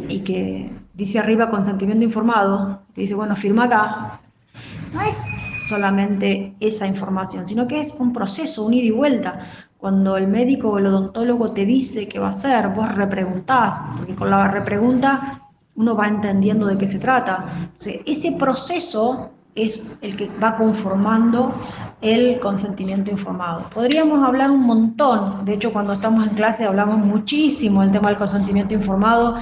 y 0.07 0.21
que 0.21 0.71
dice 0.93 1.19
arriba 1.19 1.49
consentimiento 1.49 2.03
informado, 2.03 2.81
te 2.93 3.01
dice, 3.01 3.15
bueno, 3.15 3.35
firma 3.35 3.65
acá, 3.65 4.21
no 4.93 5.01
es 5.01 5.27
solamente 5.61 6.53
esa 6.59 6.85
información, 6.87 7.47
sino 7.47 7.67
que 7.67 7.79
es 7.79 7.93
un 7.97 8.13
proceso, 8.13 8.63
un 8.63 8.73
ida 8.73 8.85
y 8.85 8.91
vuelta. 8.91 9.47
Cuando 9.77 10.15
el 10.15 10.27
médico 10.27 10.69
o 10.69 10.77
el 10.77 10.87
odontólogo 10.87 11.51
te 11.51 11.65
dice 11.65 12.07
qué 12.07 12.19
va 12.19 12.27
a 12.27 12.29
hacer, 12.29 12.69
vos 12.69 12.93
repreguntás, 12.93 13.83
porque 13.97 14.15
con 14.15 14.29
la 14.29 14.47
repregunta 14.47 15.41
uno 15.75 15.95
va 15.95 16.07
entendiendo 16.07 16.67
de 16.67 16.77
qué 16.77 16.87
se 16.87 16.99
trata. 16.99 17.69
ese 18.05 18.31
proceso 18.33 19.31
es 19.55 19.83
el 20.01 20.15
que 20.15 20.29
va 20.41 20.57
conformando 20.57 21.53
el 22.01 22.39
consentimiento 22.39 23.11
informado. 23.11 23.69
Podríamos 23.69 24.23
hablar 24.23 24.49
un 24.49 24.61
montón, 24.61 25.45
de 25.45 25.53
hecho 25.53 25.71
cuando 25.71 25.93
estamos 25.93 26.27
en 26.27 26.35
clase 26.35 26.65
hablamos 26.65 26.99
muchísimo 26.99 27.81
del 27.81 27.91
tema 27.91 28.09
del 28.09 28.17
consentimiento 28.17 28.73
informado, 28.73 29.37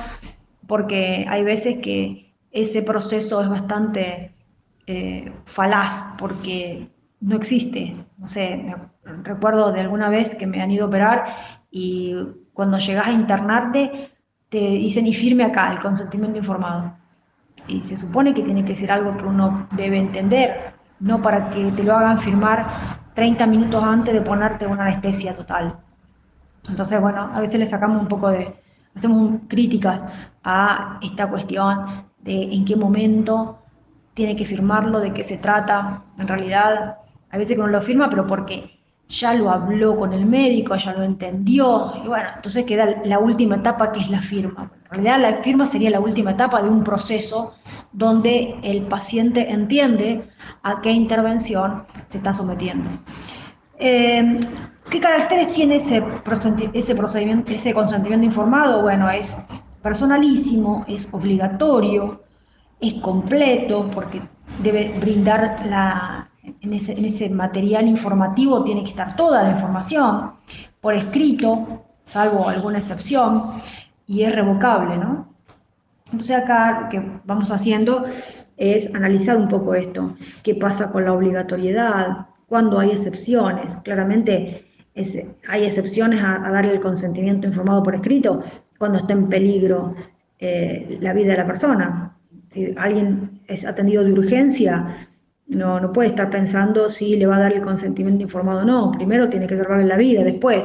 porque 0.71 1.25
hay 1.27 1.43
veces 1.43 1.79
que 1.81 2.33
ese 2.49 2.81
proceso 2.81 3.41
es 3.41 3.49
bastante 3.49 4.33
eh, 4.87 5.29
falaz, 5.43 6.13
porque 6.17 6.87
no 7.19 7.35
existe. 7.35 7.93
No 8.17 8.25
sé, 8.25 8.73
recuerdo 9.03 9.73
de 9.73 9.81
alguna 9.81 10.07
vez 10.07 10.33
que 10.33 10.47
me 10.47 10.61
han 10.61 10.71
ido 10.71 10.85
a 10.85 10.87
operar 10.87 11.25
y 11.69 12.15
cuando 12.53 12.77
llegas 12.77 13.07
a 13.07 13.11
internarte 13.11 14.11
te 14.47 14.59
dicen 14.59 15.07
y 15.07 15.13
firme 15.13 15.43
acá 15.43 15.73
el 15.73 15.79
consentimiento 15.79 16.37
informado 16.37 16.95
y 17.67 17.83
se 17.83 17.97
supone 17.97 18.33
que 18.33 18.41
tiene 18.41 18.63
que 18.63 18.73
ser 18.73 18.93
algo 18.93 19.17
que 19.17 19.25
uno 19.25 19.67
debe 19.75 19.97
entender, 19.97 20.73
no 21.01 21.21
para 21.21 21.49
que 21.49 21.69
te 21.73 21.83
lo 21.83 21.97
hagan 21.97 22.17
firmar 22.17 23.11
30 23.13 23.45
minutos 23.45 23.83
antes 23.83 24.13
de 24.13 24.21
ponerte 24.21 24.67
una 24.67 24.85
anestesia 24.85 25.35
total. 25.35 25.81
Entonces, 26.69 27.01
bueno, 27.01 27.29
a 27.33 27.41
veces 27.41 27.59
le 27.59 27.65
sacamos 27.65 28.01
un 28.01 28.07
poco 28.07 28.29
de, 28.29 28.60
hacemos 28.95 29.41
críticas 29.47 30.03
a 30.43 30.99
esta 31.01 31.29
cuestión 31.29 32.05
de 32.19 32.43
en 32.53 32.65
qué 32.65 32.75
momento 32.75 33.59
tiene 34.13 34.35
que 34.35 34.45
firmarlo, 34.45 34.99
de 34.99 35.13
qué 35.13 35.23
se 35.23 35.37
trata. 35.37 36.03
En 36.17 36.27
realidad, 36.27 36.97
a 37.29 37.37
veces 37.37 37.55
que 37.55 37.61
uno 37.61 37.71
lo 37.71 37.81
firma, 37.81 38.09
pero 38.09 38.27
porque 38.27 38.81
ya 39.11 39.33
lo 39.33 39.51
habló 39.51 39.97
con 39.97 40.13
el 40.13 40.25
médico, 40.25 40.75
ya 40.75 40.93
lo 40.93 41.03
entendió, 41.03 41.93
y 42.03 42.07
bueno, 42.07 42.29
entonces 42.35 42.65
queda 42.65 43.01
la 43.03 43.19
última 43.19 43.57
etapa 43.57 43.91
que 43.91 43.99
es 43.99 44.09
la 44.09 44.21
firma. 44.21 44.71
En 44.85 45.03
realidad 45.03 45.19
la 45.19 45.37
firma 45.41 45.65
sería 45.65 45.89
la 45.89 45.99
última 45.99 46.31
etapa 46.31 46.61
de 46.61 46.69
un 46.69 46.83
proceso 46.83 47.55
donde 47.91 48.55
el 48.63 48.83
paciente 48.83 49.51
entiende 49.51 50.29
a 50.63 50.81
qué 50.81 50.91
intervención 50.91 51.83
se 52.07 52.17
está 52.17 52.33
sometiendo. 52.33 52.89
Eh, 53.79 54.39
¿Qué 54.91 54.99
caracteres 54.99 55.53
tiene 55.53 55.77
ese, 55.77 56.03
ese, 56.73 56.95
procedimiento, 56.95 57.49
ese 57.53 57.73
consentimiento 57.73 58.25
informado? 58.25 58.81
Bueno, 58.81 59.09
es 59.09 59.37
personalísimo, 59.81 60.83
es 60.85 61.07
obligatorio, 61.13 62.23
es 62.81 62.95
completo 62.95 63.89
porque 63.89 64.21
debe 64.61 64.99
brindar 64.99 65.65
la, 65.65 66.27
en 66.61 66.73
ese, 66.73 67.29
material 67.29 67.87
informativo 67.87 68.65
tiene 68.65 68.83
que 68.83 68.89
estar 68.89 69.15
toda 69.15 69.43
la 69.43 69.51
información 69.51 70.33
por 70.81 70.93
escrito, 70.93 71.85
salvo 72.01 72.49
alguna 72.49 72.79
excepción, 72.79 73.43
y 74.07 74.23
es 74.23 74.35
revocable, 74.35 74.97
¿no? 74.97 75.33
Entonces 76.11 76.35
acá 76.35 76.81
lo 76.81 76.89
que 76.89 77.21
vamos 77.23 77.49
haciendo 77.49 78.07
es 78.57 78.93
analizar 78.93 79.37
un 79.37 79.47
poco 79.47 79.73
esto, 79.73 80.17
qué 80.43 80.53
pasa 80.53 80.91
con 80.91 81.05
la 81.05 81.13
obligatoriedad, 81.13 82.27
cuándo 82.47 82.77
hay 82.77 82.91
excepciones, 82.91 83.77
claramente 83.77 84.70
hay 85.47 85.63
excepciones 85.63 86.23
a, 86.23 86.39
darle 86.39 86.73
el 86.73 86.81
consentimiento 86.81 87.47
informado 87.47 87.81
por 87.83 87.95
escrito 87.95 88.43
cuando 88.77 88.99
está 88.99 89.13
en 89.13 89.29
peligro 89.29 89.95
eh, 90.39 90.97
la 91.01 91.13
vida 91.13 91.31
de 91.31 91.37
la 91.37 91.45
persona. 91.45 92.17
Si 92.49 92.73
alguien 92.77 93.41
es 93.47 93.65
atendido 93.65 94.03
de 94.03 94.11
urgencia, 94.11 95.07
no, 95.47 95.79
no 95.79 95.91
puede 95.93 96.09
estar 96.09 96.29
pensando 96.29 96.89
si 96.89 97.15
le 97.15 97.25
va 97.25 97.37
a 97.37 97.39
dar 97.39 97.53
el 97.53 97.61
consentimiento 97.61 98.23
informado 98.23 98.61
o 98.61 98.65
no. 98.65 98.91
Primero 98.91 99.29
tiene 99.29 99.47
que 99.47 99.57
salvarle 99.57 99.85
la 99.85 99.97
vida, 99.97 100.23
después 100.23 100.63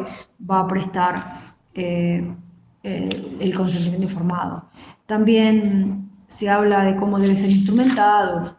va 0.48 0.60
a 0.60 0.68
prestar 0.68 1.54
eh, 1.74 2.34
eh, 2.82 3.08
el 3.40 3.54
consentimiento 3.54 4.06
informado. 4.06 4.64
También 5.06 6.10
se 6.28 6.48
habla 6.48 6.84
de 6.84 6.96
cómo 6.96 7.18
debe 7.18 7.36
ser 7.36 7.50
instrumentado. 7.50 8.56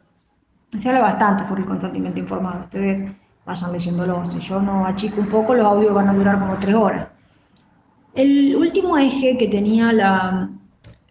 Se 0.78 0.90
habla 0.90 1.02
bastante 1.02 1.44
sobre 1.44 1.62
el 1.62 1.68
consentimiento 1.68 2.20
informado. 2.20 2.66
Ustedes 2.66 3.04
vayan 3.48 3.72
leyéndolo. 3.72 4.30
Si 4.30 4.39
yo 4.39 4.62
no 4.62 4.86
achico 4.86 5.22
un 5.22 5.30
poco, 5.30 5.56
los 5.56 5.66
audios 5.66 5.94
van 5.94 6.10
a 6.10 6.13
durar 6.13 6.39
como 6.39 6.60
tres 6.60 6.75
horas. 6.75 7.08
El 8.13 8.56
último 8.56 8.98
eje 8.98 9.38
que 9.38 9.48
tenía 9.48 9.94
la, 9.94 10.50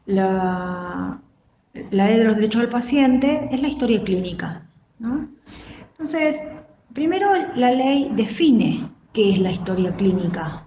la, 0.04 1.18
la 1.90 2.06
ley 2.06 2.18
de 2.18 2.24
los 2.24 2.36
derechos 2.36 2.60
del 2.60 2.70
paciente 2.70 3.48
es 3.50 3.62
la 3.62 3.68
historia 3.68 4.02
clínica. 4.04 4.62
Entonces, 5.92 6.46
primero 6.92 7.30
la 7.54 7.72
ley 7.72 8.10
define 8.14 8.90
qué 9.12 9.32
es 9.32 9.38
la 9.38 9.52
historia 9.52 9.94
clínica. 9.96 10.64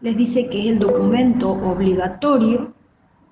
Les 0.00 0.16
dice 0.16 0.48
que 0.48 0.60
es 0.60 0.66
el 0.66 0.78
documento 0.78 1.50
obligatorio, 1.50 2.72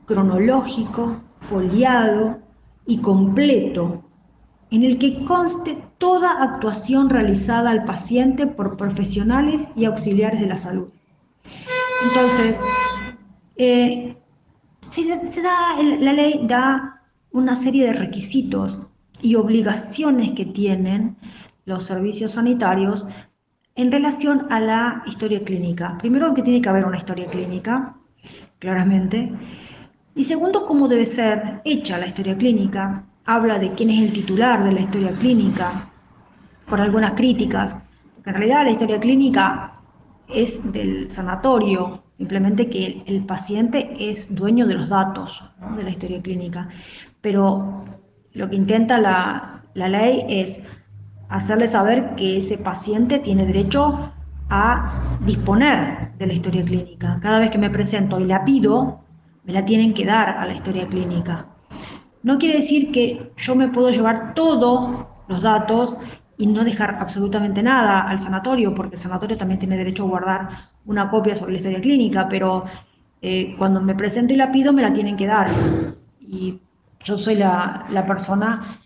cronológico, 0.07 1.21
foliado 1.41 2.39
y 2.87 2.99
completo 2.99 4.03
en 4.71 4.83
el 4.85 4.99
que 4.99 5.25
conste 5.27 5.77
toda 6.03 6.43
actuación 6.43 7.11
realizada 7.11 7.71
al 7.71 7.85
paciente 7.85 8.49
por 8.49 8.77
profesionales 8.77 9.71
y 9.77 9.85
auxiliares 9.85 10.41
de 10.41 10.49
la 10.49 10.59
salud. 10.59 10.89
Entonces, 12.09 12.61
eh, 13.55 14.17
la 16.01 16.13
ley 16.13 16.41
da 16.43 17.05
una 17.31 17.55
serie 17.55 17.87
de 17.87 17.93
requisitos 17.93 18.81
y 19.21 19.37
obligaciones 19.37 20.33
que 20.33 20.45
tienen 20.45 21.17
los 21.67 21.85
servicios 21.85 22.33
sanitarios 22.33 23.07
en 23.77 23.93
relación 23.93 24.49
a 24.51 24.59
la 24.59 25.05
historia 25.07 25.45
clínica. 25.45 25.97
Primero 25.99 26.35
que 26.35 26.43
tiene 26.43 26.61
que 26.61 26.69
haber 26.69 26.85
una 26.85 26.99
historia 26.99 27.29
clínica, 27.29 27.95
claramente. 28.59 29.31
Y 30.17 30.25
segundo, 30.25 30.67
cómo 30.67 30.89
debe 30.89 31.07
ser 31.07 31.61
hecha 31.65 31.97
la 31.97 32.09
historia 32.09 32.37
clínica. 32.37 33.05
Habla 33.25 33.61
de 33.61 33.73
quién 33.75 33.91
es 33.91 34.03
el 34.03 34.13
titular 34.13 34.65
de 34.65 34.73
la 34.73 34.81
historia 34.81 35.13
clínica, 35.13 35.91
por 36.73 36.81
algunas 36.81 37.13
críticas. 37.13 37.77
Porque 38.15 38.31
en 38.31 38.37
realidad 38.37 38.65
la 38.65 38.71
historia 38.71 38.99
clínica 38.99 39.75
es 40.27 40.73
del 40.73 41.11
sanatorio, 41.11 42.05
simplemente 42.15 42.71
que 42.71 43.03
el, 43.05 43.27
paciente 43.27 43.95
es 43.99 44.35
dueño 44.35 44.67
de 44.67 44.77
los 44.77 44.89
datos 44.89 45.45
de 45.77 45.83
la 45.83 45.91
historia 45.91 46.23
clínica. 46.23 46.71
Pero 47.21 47.85
lo 48.33 48.49
que 48.49 48.57
intenta 48.57 48.97
la, 48.97 49.65
ley 49.75 50.25
es 50.27 50.67
hacerle 51.29 51.69
saber 51.69 52.15
que 52.15 52.39
ese 52.39 52.57
paciente 52.57 53.19
tiene 53.19 53.45
derecho 53.45 54.11
a 54.49 55.19
disponer 55.27 56.13
de 56.17 56.27
la 56.27 56.33
historia 56.33 56.65
clínica. 56.65 57.19
Cada 57.21 57.39
vez 57.39 57.51
que 57.51 57.59
me 57.59 57.69
presento 57.69 58.19
y 58.19 58.25
la 58.25 58.47
pido, 58.47 59.05
me 59.45 59.53
la 59.53 59.67
tienen 59.67 59.93
que 59.93 60.07
dar 60.07 60.31
a 60.39 60.47
la 60.47 60.55
historia 60.55 60.89
clínica. 60.89 61.49
No 62.23 62.39
quiere 62.39 62.57
decir 62.57 62.91
que 62.93 63.31
yo 63.37 63.55
me 63.57 63.69
puedo 63.69 63.91
llevar 63.91 64.33
todos 64.33 65.05
los 65.29 65.43
datos 65.43 65.99
y 66.43 66.47
no 66.49 66.65
dejar 66.65 66.97
absolutamente 66.99 67.63
nada 67.63 68.01
al 68.01 68.19
sanatorio, 68.19 68.75
porque 68.75 68.97
el 68.97 69.01
sanatorio 69.01 69.37
también 69.37 69.61
tiene 69.61 69.77
derecho 69.77 70.03
a 70.03 70.09
guardar 70.09 70.49
una 70.87 71.09
copia 71.09 71.37
sobre 71.37 71.53
la 71.53 71.59
historia 71.59 71.81
clínica, 71.81 72.29
pero 72.29 72.65
eh, 73.21 73.55
cuando 73.57 73.81
me 73.81 73.95
presento 73.95 74.35
y 74.35 74.37
la 74.37 74.51
pido, 74.51 74.73
me 74.73 74.83
la 74.83 74.93
tienen 74.93 75.17
que 75.17 75.29
dar. 75.29 75.47
Y 76.21 76.59
yo 77.05 77.17
soy 77.17 77.37
la, 77.37 77.87
la 77.91 78.05
persona 78.05 78.81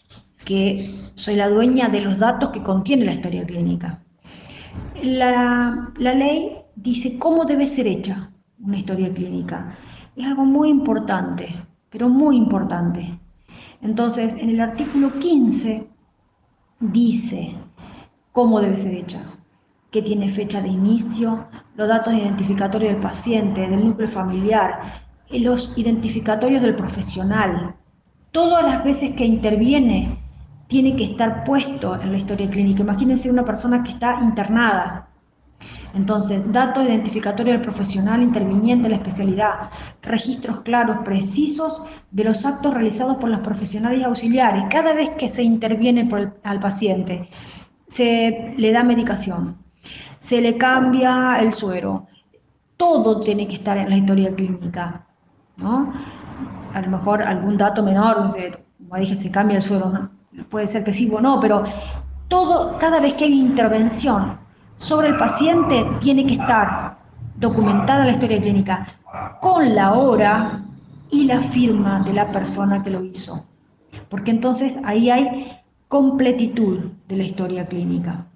que 0.45 0.87
soy 1.15 1.37
la 1.37 1.49
dueña 1.49 1.89
de 1.89 2.03
los 2.03 2.19
datos 2.19 2.51
que 2.51 2.63
contiene 2.63 3.07
la 3.07 3.15
historia 3.15 3.47
clínica. 3.47 4.01
La, 5.03 5.93
la 5.97 6.13
ley 6.13 6.59
dice 6.75 7.19
cómo 7.19 7.47
debe 7.47 7.67
ser 7.67 7.87
hecha 7.87 8.33
una 8.61 8.77
historia 8.77 9.11
clínica. 9.15 9.79
Es 10.15 10.27
algo 10.27 10.45
muy 10.45 10.69
importante, 10.69 11.57
pero 11.89 12.11
muy 12.11 12.37
importante. 12.37 13.19
Entonces, 13.81 14.35
en 14.35 14.51
el 14.51 14.61
artículo 14.61 15.19
15 15.19 15.96
dice 16.80 17.54
cómo 18.33 18.61
debe 18.61 18.76
ser 18.76 18.95
hecha, 18.95 19.23
que 19.90 20.02
tiene 20.02 20.28
fecha 20.30 20.61
de 20.61 20.68
inicio, 20.68 21.47
los 21.75 21.88
datos 21.88 22.12
identificatorios 22.12 22.92
del 22.92 23.02
paciente, 23.02 23.62
del 23.62 23.85
núcleo 23.85 24.09
familiar, 24.09 25.02
los 25.30 25.76
identificatorios 25.78 26.62
del 26.62 26.76
profesional. 26.76 27.75
Todas 28.30 28.64
las 28.64 28.85
veces 28.85 29.14
que 29.16 29.25
interviene 29.25 30.18
tiene 30.66 30.97
que 30.97 31.04
estar 31.04 31.45
puesto 31.45 32.00
en 32.00 32.12
la 32.12 32.18
historia 32.18 32.50
clínica. 32.50 32.83
Imagínense 32.83 33.30
una 33.30 33.45
persona 33.45 33.83
que 33.83 33.92
está 33.92 34.21
internada. 34.23 35.06
Entonces, 35.95 36.53
datos 36.53 36.85
identificatorios 36.85 37.55
del 37.55 37.63
profesional 37.63 38.23
interviniente 38.23 38.87
en 38.87 38.91
la 38.91 38.99
especialidad, 38.99 39.71
registros 40.03 40.61
claros, 40.61 40.99
precisos 41.05 41.83
de 42.11 42.25
los 42.25 42.45
actos 42.45 42.75
realizados 42.75 43.17
por 43.17 43.31
los 43.31 43.41
profesionales 43.41 44.05
auxiliares. 44.05 44.65
Cada 44.71 44.93
vez 44.93 45.11
que 45.11 45.29
se 45.29 45.43
interviene 45.43 46.09
al 46.45 46.61
paciente, 46.61 47.31
se 47.87 48.55
le 48.59 48.73
da 48.73 48.83
medicación, 48.83 49.57
se 50.19 50.41
le 50.41 50.59
cambia 50.59 51.39
el 51.41 51.53
suero. 51.55 52.07
Todo 52.77 53.21
tiene 53.21 53.49
que 53.49 53.55
estar 53.55 53.79
en 53.79 53.89
la 53.89 53.97
historia 53.97 54.35
clínica. 54.35 55.07
¿no? 55.57 55.93
A 56.75 56.81
lo 56.83 56.91
mejor 56.91 57.23
algún 57.23 57.57
dato 57.57 57.83
menor, 57.83 58.27
como 58.27 59.01
dije, 59.01 59.17
se 59.17 59.31
cambia 59.31 59.57
el 59.57 59.63
suero, 59.63 60.11
puede 60.51 60.69
ser 60.69 60.85
que 60.85 60.93
sí 60.93 61.11
o 61.11 61.23
no, 61.23 61.41
pero 61.41 61.65
todo, 62.29 62.77
cada 62.77 63.01
vez 63.01 63.15
que 63.15 63.25
hay 63.25 63.41
intervención 63.41 64.46
sobre 64.76 65.09
el 65.09 65.16
paciente, 65.16 65.85
tiene 66.00 66.26
que 66.26 66.35
estar 66.35 66.99
documentada 67.37 68.04
la 68.04 68.12
historia 68.12 68.40
clínica 68.40 68.87
con 69.40 69.75
la 69.75 69.92
hora 69.92 70.62
y 71.11 71.25
la 71.25 71.40
firma 71.40 72.00
de 72.00 72.12
la 72.12 72.30
persona 72.33 72.83
que 72.83 72.90
lo 72.90 73.04
hizo. 73.04 73.47
Porque 74.09 74.30
entonces 74.30 74.78
ahí 74.85 75.11
hay 75.11 75.52
completitud 75.88 76.90
de 77.09 77.16
la 77.16 77.25
historia 77.25 77.66
clínica. 77.66 78.26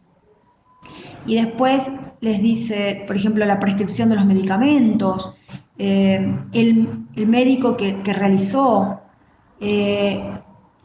Y 1.27 1.37
después 1.37 1.91
les 2.21 2.41
dice, 2.41 3.05
por 3.07 3.17
ejemplo, 3.17 3.45
la 3.45 3.61
prescripción 3.61 4.09
de 4.09 4.17
los 4.17 4.25
medicamentos, 4.25 5.35
eh, 5.79 6.39
el, 6.53 7.07
médico 7.27 7.77
que, 7.77 8.01
realizó, 8.13 9.01
eh, 9.61 10.23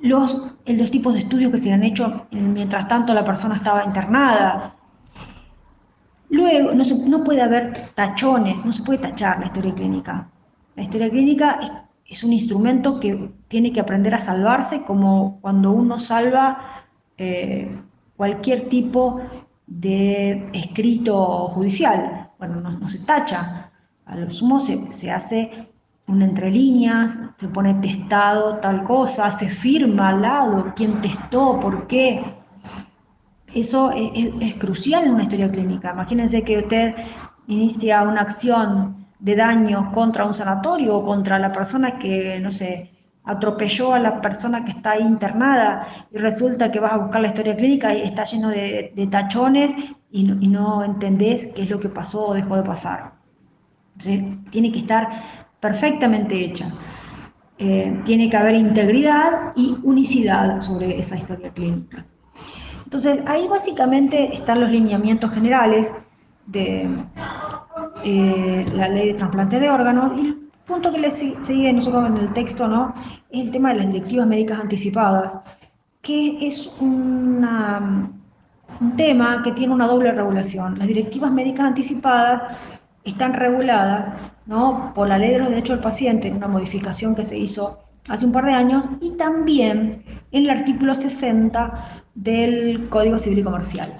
los, 0.01 0.55
los 0.65 0.91
tipos 0.91 1.13
de 1.13 1.19
estudios 1.19 1.51
que 1.51 1.57
se 1.57 1.73
han 1.73 1.83
hecho 1.83 2.27
mientras 2.31 2.87
tanto 2.87 3.13
la 3.13 3.23
persona 3.23 3.55
estaba 3.55 3.85
internada. 3.85 4.75
Luego, 6.29 6.73
no, 6.73 6.83
no 7.07 7.23
puede 7.23 7.41
haber 7.41 7.91
tachones, 7.95 8.63
no 8.65 8.71
se 8.71 8.83
puede 8.83 8.99
tachar 8.99 9.39
la 9.39 9.47
historia 9.47 9.73
clínica. 9.73 10.29
La 10.75 10.83
historia 10.83 11.09
clínica 11.09 11.59
es, 12.05 12.23
un 12.23 12.33
instrumento 12.33 12.99
que 12.99 13.31
tiene 13.47 13.71
que 13.71 13.79
aprender 13.79 14.13
a 14.13 14.19
salvarse 14.19 14.83
como 14.83 15.39
cuando 15.41 15.71
uno 15.71 15.99
salva 15.99 16.85
eh, 17.17 17.75
cualquier 18.15 18.69
tipo 18.69 19.21
de 19.67 20.49
escrito 20.53 21.47
judicial. 21.49 22.31
Bueno, 22.37 22.61
no, 22.61 22.87
se 22.87 23.05
tacha, 23.05 23.71
a 24.05 24.15
lo 24.15 24.29
sumo 24.29 24.59
se, 24.59 24.91
se 24.91 25.11
hace 25.11 25.67
un 26.07 26.21
entre 26.21 26.51
líneas, 26.51 27.17
se 27.37 27.47
pone 27.47 27.73
testado 27.75 28.57
tal 28.57 28.83
cosa, 28.83 29.31
se 29.31 29.49
firma 29.49 30.09
al 30.09 30.21
lado 30.21 30.73
quién 30.75 31.01
testó, 31.01 31.59
por 31.59 31.87
qué. 31.87 32.34
Eso 33.55 33.89
es, 33.91 34.55
crucial 34.55 35.05
en 35.05 35.13
una 35.13 35.23
historia 35.23 35.49
clínica. 35.49 35.93
Imagínense 35.93 36.43
que 36.43 36.57
usted 36.57 36.93
inicia 37.47 38.03
una 38.03 38.19
acción 38.19 39.07
de 39.19 39.33
daño 39.37 39.93
contra 39.93 40.25
un 40.25 40.33
sanatorio 40.33 40.97
o 40.97 41.05
contra 41.05 41.39
la 41.39 41.53
persona 41.53 41.97
que, 41.97 42.37
no 42.41 42.51
sé, 42.51 42.91
atropelló 43.23 43.93
a 43.93 43.99
la 43.99 44.21
persona 44.21 44.65
que 44.65 44.71
está 44.71 44.99
internada 44.99 45.87
y 46.11 46.17
resulta 46.17 46.69
que 46.69 46.81
vas 46.81 46.91
a 46.91 46.97
buscar 46.97 47.21
la 47.21 47.29
historia 47.29 47.55
clínica 47.55 47.95
y 47.95 48.01
está 48.01 48.25
lleno 48.25 48.49
de, 48.49 49.07
tachones 49.09 49.73
y 50.11 50.23
no, 50.23 50.83
y 50.83 50.89
entendés 50.89 51.53
qué 51.55 51.63
es 51.63 51.69
lo 51.69 51.79
que 51.79 51.87
pasó 51.87 52.27
o 52.27 52.33
dejó 52.33 52.57
de 52.57 52.63
pasar. 52.63 53.13
tiene 54.51 54.69
que 54.73 54.79
estar 54.79 55.09
perfectamente 55.61 56.35
hecha. 56.43 56.73
Eh, 57.57 58.01
tiene 58.03 58.29
que 58.29 58.35
haber 58.35 58.55
integridad 58.55 59.53
y 59.55 59.77
unicidad 59.83 60.59
sobre 60.59 60.99
esa 60.99 61.15
historia 61.15 61.51
clínica. 61.51 62.05
Entonces, 62.85 63.23
ahí 63.27 63.47
básicamente 63.47 64.33
están 64.33 64.61
los 64.61 64.69
lineamientos 64.69 65.31
generales 65.31 65.93
de 66.45 66.87
eh, 68.03 68.65
la 68.73 68.89
ley 68.89 69.09
de 69.09 69.13
trasplante 69.15 69.59
de 69.59 69.69
órganos. 69.69 70.19
Y 70.21 70.27
el 70.27 70.35
punto 70.65 70.91
que 70.91 70.99
le 70.99 71.11
sigue 71.11 71.73
nosotros 71.73 72.07
en 72.07 72.17
el 72.17 72.33
texto 72.33 72.67
¿no? 72.67 72.93
es 73.29 73.41
el 73.41 73.51
tema 73.51 73.69
de 73.69 73.79
las 73.79 73.87
directivas 73.87 74.27
médicas 74.27 74.59
anticipadas, 74.59 75.39
que 76.01 76.47
es 76.47 76.71
un 76.79 77.43
tema 78.97 79.41
que 79.43 79.51
tiene 79.53 79.73
una 79.73 79.87
doble 79.87 80.11
regulación. 80.11 80.77
Las 80.77 80.87
directivas 80.87 81.31
médicas 81.31 81.67
anticipadas 81.67 82.57
están 83.03 83.33
reguladas 83.33 84.31
¿no? 84.45 84.91
por 84.93 85.07
la 85.07 85.17
ley 85.17 85.31
de 85.31 85.39
los 85.39 85.49
derechos 85.49 85.77
del 85.77 85.83
paciente, 85.83 86.31
una 86.31 86.47
modificación 86.47 87.15
que 87.15 87.25
se 87.25 87.37
hizo 87.37 87.79
hace 88.07 88.23
un 88.23 88.31
par 88.31 88.45
de 88.45 88.53
años, 88.53 88.85
y 89.01 89.17
también 89.17 90.03
en 90.31 90.43
el 90.43 90.49
artículo 90.51 90.93
60 90.93 92.04
del 92.15 92.89
Código 92.89 93.17
Civil 93.17 93.39
y 93.39 93.43
Comercial. 93.43 93.93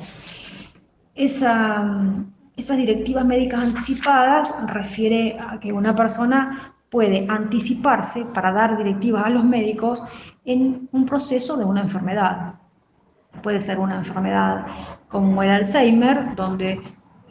Esa, 1.14 2.02
esas 2.58 2.78
directivas 2.78 3.26
médicas 3.26 3.62
anticipadas 3.62 4.54
refiere 4.68 5.38
a 5.40 5.60
que 5.60 5.72
una 5.72 5.96
persona 5.96 6.74
puede 6.90 7.26
anticiparse 7.30 8.26
para 8.34 8.52
dar 8.52 8.78
directivas 8.78 9.26
a 9.26 9.30
los 9.30 9.44
médicos 9.44 10.02
en 10.46 10.88
un 10.92 11.06
proceso 11.06 11.58
de 11.58 11.66
una 11.66 11.82
enfermedad. 11.82 12.56
Puede 13.42 13.60
ser 13.60 13.80
una 13.80 13.98
enfermedad 13.98 14.66
como 15.10 15.44
el 15.44 15.50
Alzheimer, 15.50 16.36
donde 16.36 16.82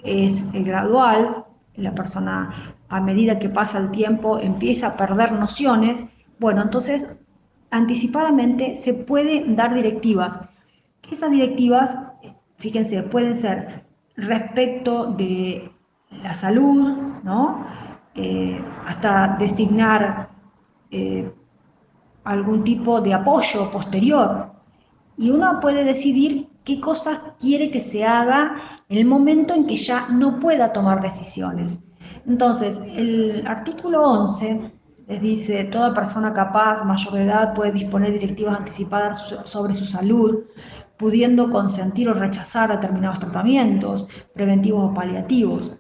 es 0.03 0.53
gradual, 0.53 1.45
la 1.77 1.95
persona 1.95 2.75
a 2.89 3.01
medida 3.01 3.39
que 3.39 3.49
pasa 3.49 3.79
el 3.79 3.91
tiempo 3.91 4.39
empieza 4.39 4.89
a 4.89 4.97
perder 4.97 5.33
nociones, 5.33 6.05
bueno, 6.39 6.63
entonces 6.63 7.17
anticipadamente 7.71 8.77
se 8.77 8.95
pueden 8.95 9.57
dar 9.57 9.75
directivas. 9.75 10.41
Esas 11.11 11.31
directivas, 11.31 11.99
fíjense, 12.57 13.03
pueden 13.05 13.37
ser 13.37 13.85
respecto 14.17 15.07
de 15.07 15.71
la 16.23 16.33
salud, 16.33 16.97
¿no? 17.23 17.67
Eh, 18.15 18.63
hasta 18.87 19.37
designar 19.39 20.31
eh, 20.91 21.31
algún 22.25 22.65
tipo 22.65 23.01
de 23.01 23.15
apoyo 23.15 23.71
posterior. 23.71 24.53
Y 25.17 25.31
uno 25.31 25.61
puede 25.61 25.85
decidir 25.85 26.49
qué 26.65 26.81
cosas 26.81 27.21
quiere 27.41 27.71
que 27.71 27.81
se 27.81 28.05
haga 28.05 28.83
en 28.89 28.99
el 28.99 29.05
momento 29.05 29.55
en 29.55 29.67
que 29.67 29.77
ya 29.77 30.09
no 30.09 30.39
pueda 30.39 30.73
tomar 30.73 31.03
decisiones. 31.03 31.79
Entonces, 32.27 32.81
el 32.97 33.47
artículo 33.47 34.03
11 34.03 34.73
les 35.07 35.21
dice, 35.21 35.65
toda 35.65 35.93
persona 35.93 36.33
capaz, 36.33 36.83
mayor 36.85 37.13
de 37.15 37.25
edad, 37.25 37.55
puede 37.55 37.73
disponer 37.73 38.13
directivas 38.13 38.59
anticipadas 38.59 39.35
sobre 39.45 39.75
su 39.75 39.85
salud, 39.85 40.45
pudiendo 41.05 41.51
consentir 41.51 42.09
o 42.09 42.15
rechazar 42.15 42.71
determinados 42.71 43.19
tratamientos 43.19 44.09
preventivos 44.33 44.91
o 44.91 44.95
paliativos. 44.95 45.77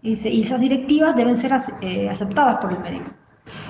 Y, 0.00 0.14
esas 0.40 0.58
directivas 0.58 1.14
deben 1.14 1.36
ser 1.36 1.52
eh, 1.82 2.08
aceptadas 2.08 2.56
por 2.62 2.72
el 2.72 2.80
médico. 2.80 3.10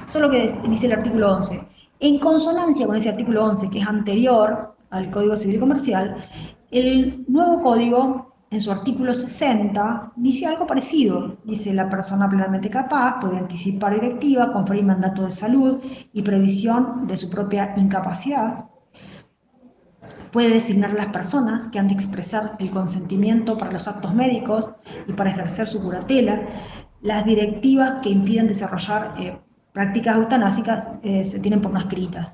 Eso 0.06 0.18
es 0.18 0.22
lo 0.22 0.30
que 0.30 0.68
dice 0.68 0.86
el 0.86 0.92
artículo 0.92 1.34
11. 1.34 1.66
En 1.98 2.20
consonancia 2.20 2.86
con 2.86 2.94
ese 2.94 3.08
artículo 3.08 3.44
11, 3.44 3.70
que 3.70 3.80
es 3.80 3.88
anterior 3.88 4.76
al 4.90 5.10
Código 5.10 5.36
Civil 5.36 5.56
y 5.56 5.58
Comercial, 5.58 6.28
el 6.70 7.24
nuevo 7.26 7.60
código 7.60 8.36
en 8.52 8.60
su 8.60 8.70
artículo 8.70 9.12
60 9.14 10.12
dice 10.14 10.46
algo 10.46 10.64
parecido. 10.64 11.38
Dice, 11.42 11.74
la 11.74 11.90
persona 11.90 12.28
plenamente 12.28 12.70
capaz 12.70 13.18
puede 13.20 13.38
anticipar 13.38 13.94
directiva, 13.94 14.52
conferir 14.52 14.84
mandato 14.84 15.24
de 15.24 15.32
salud 15.32 15.80
y 16.12 16.22
previsión 16.22 17.08
de 17.08 17.16
su 17.16 17.28
propia 17.28 17.74
incapacidad. 17.76 18.66
Puede 20.34 20.48
designar 20.48 20.94
las 20.94 21.12
personas 21.12 21.68
que 21.68 21.78
han 21.78 21.86
de 21.86 21.94
expresar 21.94 22.56
el 22.58 22.72
consentimiento 22.72 23.56
para 23.56 23.70
los 23.70 23.86
actos 23.86 24.12
médicos 24.12 24.68
y 25.06 25.12
para 25.12 25.30
ejercer 25.30 25.68
su 25.68 25.80
curatela. 25.80 26.42
Las 27.02 27.24
directivas 27.24 28.00
que 28.02 28.08
impiden 28.08 28.48
desarrollar 28.48 29.14
eh, 29.16 29.38
prácticas 29.72 30.16
eutanásicas 30.16 30.90
eh, 31.04 31.24
se 31.24 31.38
tienen 31.38 31.62
por 31.62 31.72
no 31.72 31.78
escritas. 31.78 32.32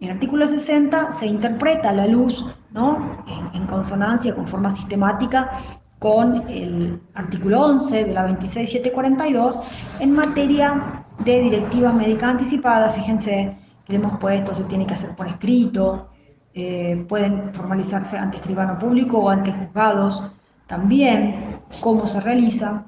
El 0.00 0.10
artículo 0.10 0.48
60 0.48 1.12
se 1.12 1.28
interpreta 1.28 1.90
a 1.90 1.92
la 1.92 2.08
luz, 2.08 2.44
¿no? 2.72 3.24
en, 3.54 3.68
consonancia, 3.68 4.34
con 4.34 4.48
forma 4.48 4.72
sistemática, 4.72 5.52
con 6.00 6.48
el 6.48 7.00
artículo 7.14 7.66
11 7.66 8.04
de 8.04 8.12
la 8.14 8.22
26742 8.22 9.60
en 10.00 10.10
materia 10.10 11.04
de 11.24 11.38
directivas 11.38 11.94
médicas 11.94 12.30
anticipadas. 12.30 12.92
Fíjense, 12.96 13.56
que 13.84 13.94
hemos 13.94 14.18
puesto 14.18 14.56
se 14.56 14.64
tiene 14.64 14.86
que 14.86 14.94
hacer 14.94 15.14
por 15.14 15.28
escrito, 15.28 16.08
eh, 16.54 17.04
pueden 17.08 17.54
formalizarse 17.54 18.16
ante 18.18 18.36
escribano 18.38 18.78
público 18.78 19.18
o 19.18 19.30
ante 19.30 19.52
juzgados 19.52 20.22
también, 20.66 21.58
cómo 21.80 22.06
se 22.06 22.20
realiza, 22.20 22.84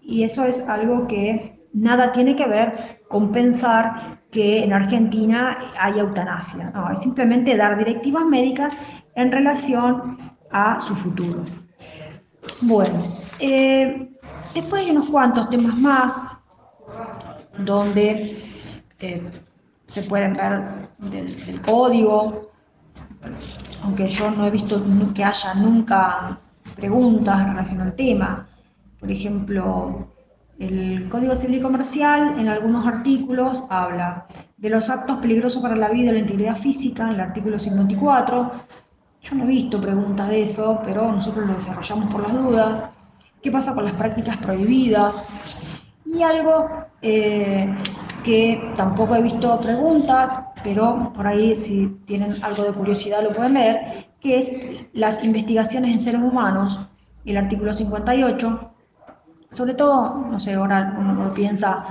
y 0.00 0.22
eso 0.22 0.44
es 0.44 0.68
algo 0.68 1.06
que 1.06 1.66
nada 1.72 2.12
tiene 2.12 2.36
que 2.36 2.46
ver 2.46 3.02
con 3.08 3.32
pensar 3.32 4.20
que 4.30 4.62
en 4.62 4.72
Argentina 4.72 5.58
hay 5.78 5.98
eutanasia, 5.98 6.70
no, 6.70 6.90
es 6.90 7.00
simplemente 7.00 7.56
dar 7.56 7.78
directivas 7.78 8.24
médicas 8.24 8.72
en 9.14 9.32
relación 9.32 10.18
a 10.50 10.80
su 10.80 10.94
futuro. 10.94 11.44
Bueno, 12.60 13.02
eh, 13.38 14.10
después 14.54 14.82
hay 14.82 14.90
unos 14.90 15.08
cuantos 15.08 15.50
temas 15.50 15.78
más 15.78 16.38
donde 17.58 18.42
eh, 19.00 19.22
se 19.86 20.02
pueden 20.02 20.32
ver 20.34 20.88
del, 20.98 21.60
código, 21.62 22.50
aunque 23.82 24.06
yo 24.06 24.30
no 24.30 24.46
he 24.46 24.50
visto 24.50 24.82
que 25.14 25.24
haya 25.24 25.54
nunca 25.54 26.38
preguntas 26.74 27.48
relación 27.48 27.80
al 27.80 27.94
tema. 27.94 28.46
Por 28.98 29.10
ejemplo, 29.10 30.08
el 30.58 31.08
Código 31.08 31.36
Civil 31.36 31.58
y 31.58 31.62
Comercial 31.62 32.38
en 32.38 32.48
algunos 32.48 32.86
artículos 32.86 33.64
habla 33.68 34.26
de 34.56 34.70
los 34.70 34.88
actos 34.88 35.18
peligrosos 35.18 35.60
para 35.60 35.76
la 35.76 35.90
vida 35.90 36.10
y 36.10 36.14
la 36.14 36.20
integridad 36.20 36.56
física, 36.56 37.04
en 37.04 37.10
el 37.10 37.20
artículo 37.20 37.58
54. 37.58 38.52
Yo 39.22 39.34
no 39.34 39.44
he 39.44 39.46
visto 39.46 39.80
preguntas 39.80 40.28
de 40.28 40.42
eso, 40.42 40.80
pero 40.84 41.10
nosotros 41.10 41.46
lo 41.46 41.54
desarrollamos 41.54 42.12
por 42.12 42.22
las 42.22 42.32
dudas. 42.32 42.90
¿Qué 43.42 43.50
pasa 43.50 43.74
con 43.74 43.84
las 43.84 43.94
prácticas 43.94 44.36
prohibidas? 44.38 45.28
Y 46.06 46.22
algo 46.22 46.68
eh, 47.02 47.74
que 48.26 48.72
tampoco 48.74 49.14
he 49.14 49.22
visto 49.22 49.56
preguntas, 49.60 50.40
pero 50.64 51.12
por 51.14 51.28
ahí 51.28 51.56
si 51.56 51.86
tienen 52.06 52.34
algo 52.42 52.64
de 52.64 52.72
curiosidad 52.72 53.22
lo 53.22 53.32
pueden 53.32 53.54
leer, 53.54 54.08
que 54.20 54.38
es 54.38 54.50
las 54.94 55.22
investigaciones 55.22 55.94
en 55.94 56.00
seres 56.00 56.20
humanos, 56.20 56.88
el 57.24 57.36
artículo 57.36 57.72
58, 57.72 58.72
sobre 59.52 59.74
todo, 59.74 60.26
no 60.28 60.40
sé, 60.40 60.54
ahora 60.54 60.96
uno 60.98 61.32
piensa 61.34 61.86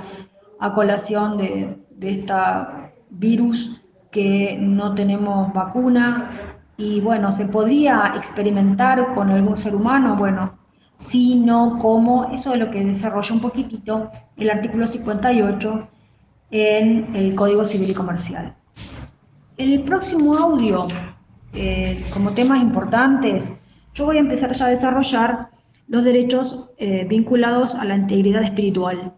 a 0.60 0.74
colación 0.74 1.38
de, 1.38 1.78
de 1.90 2.10
esta 2.10 2.92
virus 3.08 3.80
que 4.10 4.58
no 4.60 4.94
tenemos 4.94 5.54
vacuna 5.54 6.58
y 6.76 7.00
bueno, 7.00 7.32
¿se 7.32 7.46
podría 7.48 8.12
experimentar 8.14 9.14
con 9.14 9.30
algún 9.30 9.56
ser 9.56 9.74
humano? 9.74 10.16
Bueno, 10.16 10.58
sí, 10.96 11.36
no, 11.36 11.78
cómo, 11.78 12.26
eso 12.30 12.52
es 12.52 12.60
lo 12.60 12.70
que 12.70 12.84
desarrolla 12.84 13.34
un 13.34 13.40
poquitito 13.40 14.10
el 14.36 14.50
artículo 14.50 14.86
58 14.86 15.88
en 16.60 17.14
el 17.14 17.34
Código 17.34 17.64
Civil 17.64 17.90
y 17.90 17.94
Comercial. 17.94 18.54
El 19.56 19.82
próximo 19.84 20.36
audio, 20.36 20.86
eh, 21.52 22.04
como 22.12 22.32
temas 22.32 22.62
importantes, 22.62 23.60
yo 23.94 24.04
voy 24.04 24.18
a 24.18 24.20
empezar 24.20 24.52
ya 24.52 24.66
a 24.66 24.70
desarrollar 24.70 25.48
los 25.88 26.04
derechos 26.04 26.68
eh, 26.78 27.06
vinculados 27.08 27.74
a 27.74 27.84
la 27.84 27.96
integridad 27.96 28.42
espiritual. 28.42 29.14